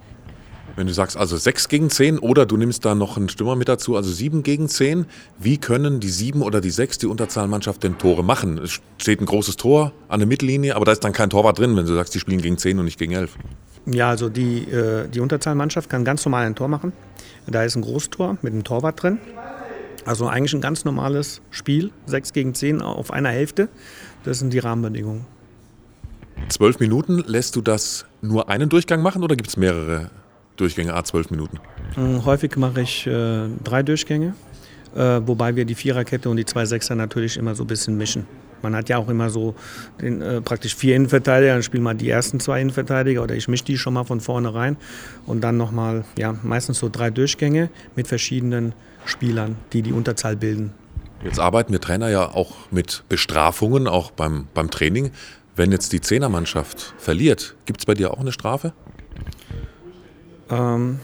Wenn 0.78 0.86
du 0.86 0.94
sagst 0.94 1.16
also 1.16 1.36
6 1.36 1.66
gegen 1.66 1.90
10 1.90 2.20
oder 2.20 2.46
du 2.46 2.56
nimmst 2.56 2.84
da 2.84 2.94
noch 2.94 3.16
einen 3.16 3.28
Stürmer 3.28 3.56
mit 3.56 3.68
dazu, 3.68 3.96
also 3.96 4.12
7 4.12 4.44
gegen 4.44 4.68
10, 4.68 5.06
wie 5.36 5.58
können 5.58 5.98
die 5.98 6.08
7 6.08 6.40
oder 6.40 6.60
die 6.60 6.70
6, 6.70 6.98
die 6.98 7.06
Unterzahlmannschaft, 7.06 7.82
denn 7.82 7.98
Tore 7.98 8.22
machen? 8.22 8.58
Es 8.58 8.80
steht 8.96 9.20
ein 9.20 9.26
großes 9.26 9.56
Tor 9.56 9.90
an 10.06 10.20
der 10.20 10.28
Mittellinie, 10.28 10.76
aber 10.76 10.84
da 10.84 10.92
ist 10.92 11.02
dann 11.02 11.12
kein 11.12 11.30
Torwart 11.30 11.58
drin, 11.58 11.76
wenn 11.76 11.84
du 11.84 11.94
sagst, 11.94 12.14
die 12.14 12.20
spielen 12.20 12.40
gegen 12.40 12.58
10 12.58 12.78
und 12.78 12.84
nicht 12.84 12.96
gegen 12.96 13.10
11. 13.10 13.36
Ja, 13.86 14.10
also 14.10 14.28
die, 14.28 14.70
äh, 14.70 15.08
die 15.08 15.18
Unterzahlmannschaft 15.18 15.90
kann 15.90 16.04
ganz 16.04 16.24
normal 16.24 16.46
ein 16.46 16.54
Tor 16.54 16.68
machen. 16.68 16.92
Da 17.48 17.64
ist 17.64 17.74
ein 17.74 17.82
Großtor 17.82 18.38
mit 18.42 18.52
einem 18.52 18.62
Torwart 18.62 19.02
drin. 19.02 19.18
Also 20.04 20.28
eigentlich 20.28 20.54
ein 20.54 20.60
ganz 20.60 20.84
normales 20.84 21.40
Spiel, 21.50 21.90
6 22.06 22.32
gegen 22.32 22.54
10 22.54 22.82
auf 22.82 23.10
einer 23.12 23.30
Hälfte. 23.30 23.68
Das 24.22 24.38
sind 24.38 24.52
die 24.52 24.60
Rahmenbedingungen. 24.60 25.26
Zwölf 26.50 26.78
Minuten, 26.78 27.24
lässt 27.26 27.56
du 27.56 27.62
das 27.62 28.06
nur 28.22 28.48
einen 28.48 28.68
Durchgang 28.68 29.02
machen 29.02 29.24
oder 29.24 29.34
gibt 29.34 29.48
es 29.48 29.56
mehrere 29.56 30.12
Durchgänge, 30.58 30.94
a 30.94 31.04
zwölf 31.04 31.30
Minuten? 31.30 31.58
Hm, 31.94 32.24
häufig 32.24 32.56
mache 32.56 32.82
ich 32.82 33.06
äh, 33.06 33.48
drei 33.64 33.82
Durchgänge, 33.82 34.34
äh, 34.94 35.20
wobei 35.24 35.56
wir 35.56 35.64
die 35.64 35.74
Viererkette 35.74 36.28
und 36.28 36.36
die 36.36 36.44
zwei 36.44 36.66
Sechser 36.66 36.94
natürlich 36.94 37.36
immer 37.36 37.54
so 37.54 37.64
ein 37.64 37.68
bisschen 37.68 37.96
mischen. 37.96 38.26
Man 38.62 38.74
hat 38.74 38.88
ja 38.88 38.98
auch 38.98 39.08
immer 39.08 39.30
so 39.30 39.54
den, 40.00 40.20
äh, 40.20 40.40
praktisch 40.40 40.74
vier 40.74 40.96
Innenverteidiger, 40.96 41.52
dann 41.52 41.62
spielen 41.62 41.82
mal 41.82 41.94
die 41.94 42.10
ersten 42.10 42.40
zwei 42.40 42.60
Innenverteidiger 42.60 43.22
oder 43.22 43.34
ich 43.34 43.48
mische 43.48 43.64
die 43.64 43.78
schon 43.78 43.94
mal 43.94 44.04
von 44.04 44.20
vorne 44.20 44.52
rein 44.52 44.76
und 45.26 45.42
dann 45.42 45.56
nochmal, 45.56 46.04
ja, 46.18 46.34
meistens 46.42 46.78
so 46.78 46.88
drei 46.88 47.10
Durchgänge 47.10 47.70
mit 47.94 48.08
verschiedenen 48.08 48.74
Spielern, 49.04 49.56
die 49.72 49.82
die 49.82 49.92
Unterzahl 49.92 50.36
bilden. 50.36 50.72
Jetzt 51.24 51.40
arbeiten 51.40 51.72
wir 51.72 51.80
Trainer 51.80 52.08
ja 52.10 52.28
auch 52.28 52.54
mit 52.70 53.04
Bestrafungen, 53.08 53.88
auch 53.88 54.10
beim, 54.10 54.46
beim 54.54 54.70
Training. 54.70 55.10
Wenn 55.56 55.72
jetzt 55.72 55.92
die 55.92 56.00
Zehnermannschaft 56.00 56.94
verliert, 56.98 57.56
gibt 57.66 57.80
es 57.80 57.86
bei 57.86 57.94
dir 57.94 58.12
auch 58.12 58.20
eine 58.20 58.30
Strafe? 58.30 58.72
Ähm, 60.50 61.00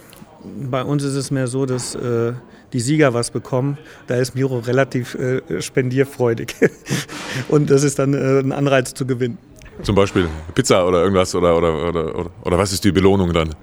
bei 0.70 0.82
uns 0.82 1.02
ist 1.02 1.14
es 1.14 1.30
mehr 1.30 1.46
so, 1.46 1.66
dass 1.66 1.94
äh, 1.94 2.32
die 2.72 2.80
Sieger 2.80 3.14
was 3.14 3.30
bekommen. 3.30 3.78
Da 4.06 4.16
ist 4.16 4.34
Miro 4.34 4.58
relativ 4.58 5.14
äh, 5.14 5.62
spendierfreudig. 5.62 6.54
Und 7.48 7.70
das 7.70 7.82
ist 7.82 7.98
dann 7.98 8.14
äh, 8.14 8.40
ein 8.40 8.52
Anreiz 8.52 8.94
zu 8.94 9.06
gewinnen. 9.06 9.38
Zum 9.82 9.96
Beispiel 9.96 10.28
Pizza 10.54 10.86
oder 10.86 11.02
irgendwas 11.02 11.34
oder, 11.34 11.56
oder, 11.56 11.88
oder, 11.88 12.14
oder, 12.14 12.30
oder 12.44 12.58
was 12.58 12.72
ist 12.72 12.84
die 12.84 12.92
Belohnung 12.92 13.32
dann? 13.32 13.54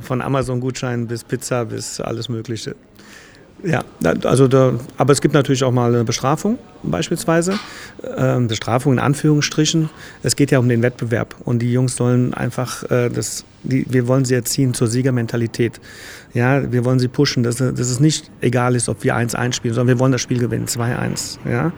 Von 0.00 0.20
Amazon-Gutschein 0.20 1.06
bis 1.06 1.22
Pizza 1.22 1.64
bis 1.64 2.00
alles 2.00 2.28
Mögliche. 2.28 2.74
Ja, 3.64 3.84
also 4.24 4.48
da, 4.48 4.72
aber 4.96 5.12
es 5.12 5.20
gibt 5.20 5.34
natürlich 5.34 5.62
auch 5.62 5.70
mal 5.70 5.94
eine 5.94 6.02
Bestrafung 6.04 6.58
beispielsweise. 6.82 7.54
Ähm, 8.16 8.48
Bestrafung 8.48 8.94
in 8.94 8.98
Anführungsstrichen. 8.98 9.88
Es 10.24 10.34
geht 10.34 10.50
ja 10.50 10.58
um 10.58 10.68
den 10.68 10.82
Wettbewerb 10.82 11.36
und 11.44 11.60
die 11.60 11.72
Jungs 11.72 11.94
sollen 11.94 12.34
einfach, 12.34 12.82
äh, 12.90 13.08
das, 13.08 13.44
die, 13.62 13.86
wir 13.88 14.08
wollen 14.08 14.24
sie 14.24 14.34
erziehen 14.34 14.74
zur 14.74 14.88
Siegermentalität. 14.88 15.80
Ja, 16.34 16.72
wir 16.72 16.84
wollen 16.84 16.98
sie 16.98 17.06
pushen, 17.06 17.44
dass, 17.44 17.56
dass 17.56 17.78
es 17.78 18.00
nicht 18.00 18.30
egal 18.40 18.74
ist, 18.74 18.88
ob 18.88 19.04
wir 19.04 19.14
1-1 19.14 19.52
spielen, 19.52 19.74
sondern 19.74 19.96
wir 19.96 20.00
wollen 20.00 20.12
das 20.12 20.22
Spiel 20.22 20.38
gewinnen, 20.38 20.66
2-1. 20.66 21.38
Ja? 21.48 21.72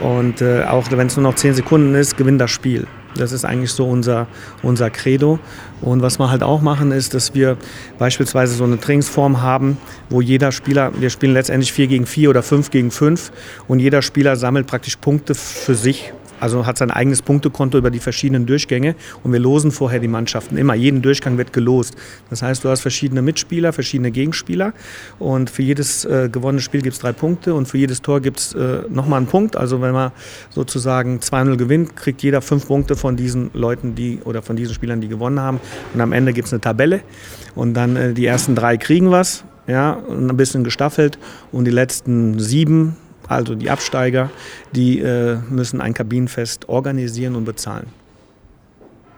Und 0.00 0.40
äh, 0.40 0.62
auch 0.64 0.90
wenn 0.90 1.08
es 1.08 1.16
nur 1.16 1.24
noch 1.24 1.34
10 1.34 1.54
Sekunden 1.54 1.94
ist, 1.94 2.16
gewinnt 2.16 2.40
das 2.40 2.50
Spiel. 2.50 2.86
Das 3.16 3.32
ist 3.32 3.44
eigentlich 3.44 3.72
so 3.72 3.88
unser, 3.88 4.28
unser 4.62 4.90
Credo. 4.90 5.38
Und 5.80 6.02
was 6.02 6.18
wir 6.18 6.30
halt 6.30 6.42
auch 6.42 6.60
machen, 6.60 6.92
ist, 6.92 7.14
dass 7.14 7.34
wir 7.34 7.56
beispielsweise 7.98 8.54
so 8.54 8.64
eine 8.64 8.80
Trainingsform 8.80 9.42
haben, 9.42 9.78
wo 10.10 10.20
jeder 10.20 10.52
Spieler, 10.52 10.92
wir 10.98 11.10
spielen 11.10 11.34
letztendlich 11.34 11.72
4 11.72 11.86
gegen 11.86 12.06
4 12.06 12.30
oder 12.30 12.42
5 12.42 12.70
gegen 12.70 12.90
5 12.90 13.32
und 13.68 13.78
jeder 13.78 14.02
Spieler 14.02 14.36
sammelt 14.36 14.66
praktisch 14.66 14.96
Punkte 14.96 15.34
für 15.34 15.74
sich 15.74 16.12
also 16.40 16.66
hat 16.66 16.78
sein 16.78 16.90
eigenes 16.90 17.22
Punktekonto 17.22 17.78
über 17.78 17.90
die 17.90 17.98
verschiedenen 17.98 18.46
Durchgänge 18.46 18.94
und 19.22 19.32
wir 19.32 19.40
losen 19.40 19.72
vorher 19.72 20.00
die 20.00 20.08
Mannschaften 20.08 20.56
immer. 20.56 20.74
Jeden 20.74 21.02
Durchgang 21.02 21.38
wird 21.38 21.52
gelost. 21.52 21.96
Das 22.30 22.42
heißt, 22.42 22.64
du 22.64 22.68
hast 22.68 22.80
verschiedene 22.80 23.22
Mitspieler, 23.22 23.72
verschiedene 23.72 24.10
Gegenspieler 24.10 24.72
und 25.18 25.50
für 25.50 25.62
jedes 25.62 26.04
äh, 26.04 26.28
gewonnene 26.30 26.62
Spiel 26.62 26.82
gibt 26.82 26.94
es 26.94 27.00
drei 27.00 27.12
Punkte 27.12 27.54
und 27.54 27.66
für 27.66 27.78
jedes 27.78 28.02
Tor 28.02 28.20
gibt 28.20 28.38
es 28.40 28.54
äh, 28.54 28.82
nochmal 28.88 29.18
einen 29.18 29.26
Punkt. 29.26 29.56
Also 29.56 29.80
wenn 29.80 29.92
man 29.92 30.12
sozusagen 30.50 31.18
2-0 31.18 31.56
gewinnt, 31.56 31.96
kriegt 31.96 32.22
jeder 32.22 32.40
fünf 32.40 32.66
Punkte 32.66 32.96
von 32.96 33.16
diesen 33.16 33.50
Leuten, 33.54 33.94
die 33.94 34.20
oder 34.24 34.42
von 34.42 34.56
diesen 34.56 34.74
Spielern, 34.74 35.00
die 35.00 35.08
gewonnen 35.08 35.40
haben. 35.40 35.60
Und 35.94 36.00
am 36.00 36.12
Ende 36.12 36.32
gibt 36.32 36.46
es 36.46 36.52
eine 36.52 36.60
Tabelle 36.60 37.00
und 37.54 37.74
dann 37.74 37.96
äh, 37.96 38.14
die 38.14 38.26
ersten 38.26 38.54
drei 38.54 38.76
kriegen 38.76 39.10
was, 39.10 39.44
ja, 39.66 40.02
ein 40.08 40.36
bisschen 40.36 40.64
gestaffelt 40.64 41.18
und 41.52 41.64
die 41.64 41.70
letzten 41.70 42.38
sieben 42.38 42.96
also 43.28 43.54
die 43.54 43.68
Absteiger, 43.68 44.30
die 44.72 45.00
äh, 45.00 45.36
müssen 45.50 45.80
ein 45.80 45.92
Kabinenfest 45.92 46.68
organisieren 46.68 47.36
und 47.36 47.44
bezahlen. 47.44 47.88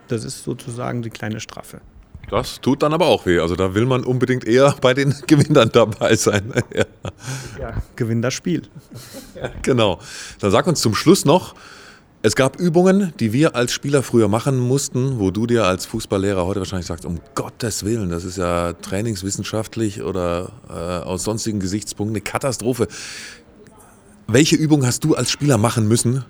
Das 0.08 0.24
ist 0.24 0.42
sozusagen 0.42 1.02
die 1.02 1.10
kleine 1.10 1.38
Strafe. 1.38 1.80
Das 2.28 2.60
tut 2.60 2.82
dann 2.82 2.92
aber 2.92 3.06
auch 3.06 3.26
weh. 3.26 3.38
Also 3.38 3.54
da 3.54 3.74
will 3.74 3.86
man 3.86 4.04
unbedingt 4.04 4.44
eher 4.44 4.74
bei 4.80 4.94
den 4.94 5.14
Gewinnern 5.28 5.70
dabei 5.72 6.16
sein. 6.16 6.52
ja. 6.74 6.84
ja, 7.58 7.74
gewinn 7.94 8.20
das 8.20 8.34
Spiel. 8.34 8.62
Ja, 9.36 9.50
genau. 9.62 10.00
Dann 10.40 10.50
sag 10.50 10.66
uns 10.66 10.80
zum 10.80 10.96
Schluss 10.96 11.24
noch, 11.24 11.54
es 12.22 12.36
gab 12.36 12.60
Übungen, 12.60 13.14
die 13.18 13.32
wir 13.32 13.56
als 13.56 13.72
Spieler 13.72 14.02
früher 14.02 14.28
machen 14.28 14.58
mussten, 14.58 15.18
wo 15.18 15.30
du 15.30 15.46
dir 15.46 15.64
als 15.64 15.86
Fußballlehrer 15.86 16.44
heute 16.44 16.60
wahrscheinlich 16.60 16.86
sagst, 16.86 17.06
um 17.06 17.18
Gottes 17.34 17.82
Willen, 17.84 18.10
das 18.10 18.24
ist 18.24 18.36
ja 18.36 18.74
trainingswissenschaftlich 18.74 20.02
oder 20.02 20.52
äh, 20.68 20.72
aus 20.72 21.24
sonstigen 21.24 21.60
Gesichtspunkten 21.60 22.14
eine 22.14 22.20
Katastrophe. 22.20 22.88
Welche 24.26 24.56
Übung 24.56 24.84
hast 24.84 25.02
du 25.04 25.14
als 25.14 25.30
Spieler 25.30 25.56
machen 25.56 25.88
müssen, 25.88 26.26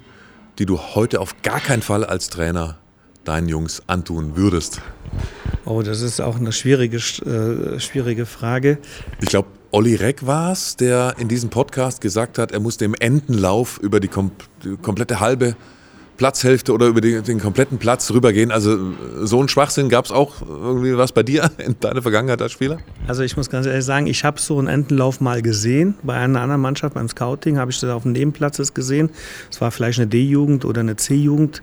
die 0.61 0.66
du 0.66 0.78
heute 0.78 1.20
auf 1.20 1.42
gar 1.42 1.59
keinen 1.59 1.82
Fall 1.82 2.04
als 2.04 2.28
Trainer 2.28 2.78
deinen 3.25 3.49
Jungs 3.49 3.82
antun 3.88 4.37
würdest? 4.37 4.80
Oh, 5.64 5.82
das 5.82 6.02
ist 6.02 6.20
auch 6.20 6.37
eine 6.37 6.52
schwierige, 6.52 6.99
äh, 6.99 7.80
schwierige 7.80 8.26
Frage. 8.26 8.78
Ich 9.20 9.28
glaube, 9.28 9.49
Olli 9.73 9.97
Reck 9.97 10.25
war 10.25 10.52
es, 10.52 10.76
der 10.76 11.16
in 11.18 11.26
diesem 11.26 11.50
Podcast 11.50 12.00
gesagt 12.00 12.38
hat, 12.38 12.52
er 12.52 12.61
musste 12.61 12.85
im 12.85 12.94
Entenlauf 12.94 13.78
über 13.78 13.99
die, 13.99 14.09
kom 14.09 14.30
die 14.62 14.76
komplette 14.76 15.18
halbe 15.18 15.56
Platzhälfte 16.20 16.74
oder 16.74 16.86
über 16.86 17.00
den, 17.00 17.22
den 17.22 17.40
kompletten 17.40 17.78
Platz 17.78 18.10
rübergehen. 18.10 18.50
Also 18.50 18.76
so 19.22 19.42
ein 19.42 19.48
Schwachsinn 19.48 19.88
gab 19.88 20.04
es 20.04 20.10
auch 20.10 20.42
irgendwie 20.46 20.98
was 20.98 21.12
bei 21.12 21.22
dir 21.22 21.50
in 21.56 21.80
deiner 21.80 22.02
Vergangenheit 22.02 22.42
als 22.42 22.52
Spieler? 22.52 22.76
Also 23.08 23.22
ich 23.22 23.38
muss 23.38 23.48
ganz 23.48 23.64
ehrlich 23.64 23.86
sagen, 23.86 24.06
ich 24.06 24.22
habe 24.22 24.38
so 24.38 24.58
einen 24.58 24.68
Entenlauf 24.68 25.22
mal 25.22 25.40
gesehen. 25.40 25.94
Bei 26.02 26.16
einer 26.16 26.42
anderen 26.42 26.60
Mannschaft, 26.60 26.92
beim 26.92 27.08
Scouting, 27.08 27.56
habe 27.56 27.70
ich 27.70 27.80
das 27.80 27.88
auf 27.88 28.02
dem 28.02 28.12
Nebenplatz 28.12 28.74
gesehen. 28.74 29.08
Es 29.50 29.62
war 29.62 29.70
vielleicht 29.70 29.98
eine 29.98 30.08
D-Jugend 30.08 30.66
oder 30.66 30.80
eine 30.80 30.96
C-Jugend. 30.96 31.62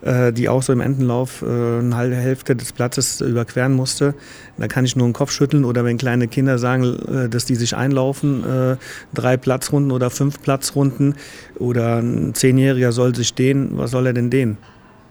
Äh, 0.00 0.32
die 0.32 0.48
auch 0.48 0.62
so 0.62 0.72
im 0.72 0.80
Entenlauf 0.80 1.42
äh, 1.42 1.46
eine 1.46 1.96
halbe 1.96 2.14
Hälfte 2.14 2.54
des 2.54 2.72
Platzes 2.72 3.20
überqueren 3.20 3.72
musste. 3.72 4.14
Da 4.56 4.68
kann 4.68 4.84
ich 4.84 4.94
nur 4.94 5.08
den 5.08 5.12
Kopf 5.12 5.32
schütteln 5.32 5.64
oder 5.64 5.84
wenn 5.84 5.98
kleine 5.98 6.28
Kinder 6.28 6.58
sagen, 6.58 6.84
äh, 6.84 7.28
dass 7.28 7.46
die 7.46 7.56
sich 7.56 7.74
einlaufen, 7.74 8.78
drei 9.12 9.36
Platzrunden 9.36 9.90
oder 9.90 10.10
fünf 10.10 10.40
Platzrunden 10.40 11.14
oder 11.58 11.96
ein 11.96 12.32
Zehnjähriger 12.34 12.92
soll 12.92 13.14
sich 13.14 13.28
stehen, 13.28 13.70
was 13.72 13.90
soll 13.90 13.97
er 14.06 14.12
denn 14.12 14.30
dehnen? 14.30 14.58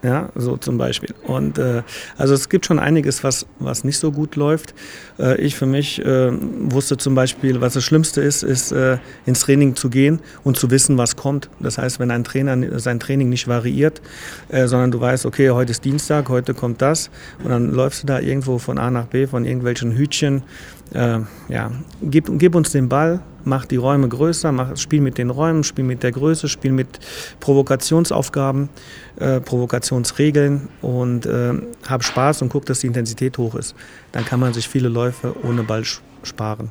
Ja, 0.03 0.29
so 0.35 0.57
zum 0.57 0.77
Beispiel. 0.77 1.15
Und 1.23 1.57
äh, 1.57 1.81
also 2.17 2.35
es 2.35 2.49
gibt 2.49 2.67
schon 2.67 2.77
einiges, 2.77 3.23
was, 3.23 3.47
was 3.57 3.83
nicht 3.83 3.97
so 3.97 4.11
gut 4.11 4.35
läuft. 4.35 4.75
Äh, 5.17 5.41
ich 5.41 5.55
für 5.55 5.65
mich 5.65 6.05
äh, 6.05 6.31
wusste 6.31 6.97
zum 6.97 7.15
Beispiel, 7.15 7.61
was 7.61 7.73
das 7.73 7.83
Schlimmste 7.83 8.21
ist, 8.21 8.43
ist 8.43 8.71
äh, 8.71 8.99
ins 9.25 9.39
Training 9.39 9.75
zu 9.75 9.89
gehen 9.89 10.19
und 10.43 10.55
zu 10.55 10.69
wissen, 10.69 10.99
was 10.99 11.15
kommt. 11.15 11.49
Das 11.59 11.79
heißt, 11.79 11.99
wenn 11.99 12.11
ein 12.11 12.23
Trainer 12.23 12.79
sein 12.79 12.99
Training 12.99 13.29
nicht 13.29 13.47
variiert, 13.47 14.01
äh, 14.49 14.67
sondern 14.67 14.91
du 14.91 15.01
weißt, 15.01 15.25
okay, 15.25 15.49
heute 15.49 15.71
ist 15.71 15.83
Dienstag, 15.83 16.29
heute 16.29 16.53
kommt 16.53 16.83
das 16.83 17.09
und 17.43 17.49
dann 17.49 17.71
läufst 17.71 18.03
du 18.03 18.07
da 18.07 18.19
irgendwo 18.19 18.59
von 18.59 18.77
A 18.77 18.91
nach 18.91 19.07
B, 19.07 19.25
von 19.25 19.45
irgendwelchen 19.45 19.93
Hütchen. 19.97 20.43
Äh, 20.93 21.21
ja, 21.49 21.71
gib, 22.03 22.29
gib 22.37 22.53
uns 22.53 22.71
den 22.71 22.87
Ball, 22.87 23.19
mach 23.43 23.65
die 23.65 23.75
Räume 23.75 24.07
größer, 24.09 24.51
mach, 24.51 24.77
spiel 24.77 25.01
mit 25.01 25.17
den 25.17 25.29
Räumen, 25.29 25.63
spiel 25.63 25.85
mit 25.85 26.03
der 26.03 26.11
Größe, 26.11 26.47
spiel 26.47 26.71
mit 26.71 26.99
Provokationsaufgaben, 27.39 28.69
äh, 29.19 29.39
Provokationsregeln 29.39 30.69
und 30.81 31.25
äh, 31.25 31.53
hab 31.87 32.03
Spaß 32.03 32.41
und 32.41 32.49
guck, 32.49 32.65
dass 32.65 32.79
die 32.79 32.87
Intensität 32.87 33.37
hoch 33.37 33.55
ist. 33.55 33.75
Dann 34.11 34.25
kann 34.25 34.39
man 34.39 34.53
sich 34.53 34.67
viele 34.67 34.89
Läufe 34.89 35.35
ohne 35.43 35.63
Ball 35.63 35.83
sparen. 36.23 36.69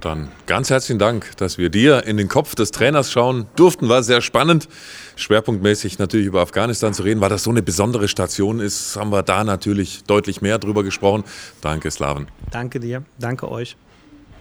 Dann 0.00 0.28
ganz 0.46 0.70
herzlichen 0.70 0.98
Dank, 0.98 1.36
dass 1.36 1.58
wir 1.58 1.70
dir 1.70 2.06
in 2.06 2.16
den 2.16 2.28
Kopf 2.28 2.54
des 2.54 2.70
Trainers 2.70 3.12
schauen 3.12 3.46
durften. 3.56 3.88
War 3.88 4.02
sehr 4.02 4.22
spannend. 4.22 4.68
Schwerpunktmäßig 5.16 5.98
natürlich 5.98 6.26
über 6.26 6.40
Afghanistan 6.40 6.94
zu 6.94 7.02
reden, 7.02 7.20
weil 7.20 7.28
das 7.28 7.44
so 7.44 7.50
eine 7.50 7.62
besondere 7.62 8.08
Station 8.08 8.60
ist, 8.60 8.96
haben 8.96 9.10
wir 9.10 9.22
da 9.22 9.44
natürlich 9.44 10.04
deutlich 10.04 10.42
mehr 10.42 10.58
drüber 10.58 10.82
gesprochen. 10.82 11.24
Danke, 11.60 11.90
Slaven. 11.90 12.28
Danke 12.50 12.80
dir. 12.80 13.04
Danke 13.18 13.50
euch. 13.50 13.76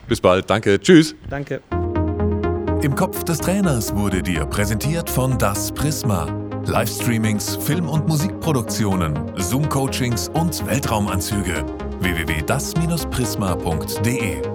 Bis 0.07 0.21
bald. 0.21 0.49
Danke. 0.49 0.79
Tschüss. 0.79 1.13
Danke. 1.29 1.61
Im 2.81 2.95
Kopf 2.95 3.23
des 3.23 3.37
Trainers 3.39 3.95
wurde 3.95 4.21
dir 4.21 4.45
präsentiert 4.45 5.09
von 5.09 5.37
Das 5.37 5.71
Prisma. 5.71 6.27
Livestreamings, 6.65 7.55
Film- 7.57 7.89
und 7.89 8.07
Musikproduktionen, 8.07 9.13
Zoom-Coachings 9.37 10.29
und 10.29 10.65
Weltraumanzüge. 10.65 11.65
www.das-prisma.de 11.99 14.52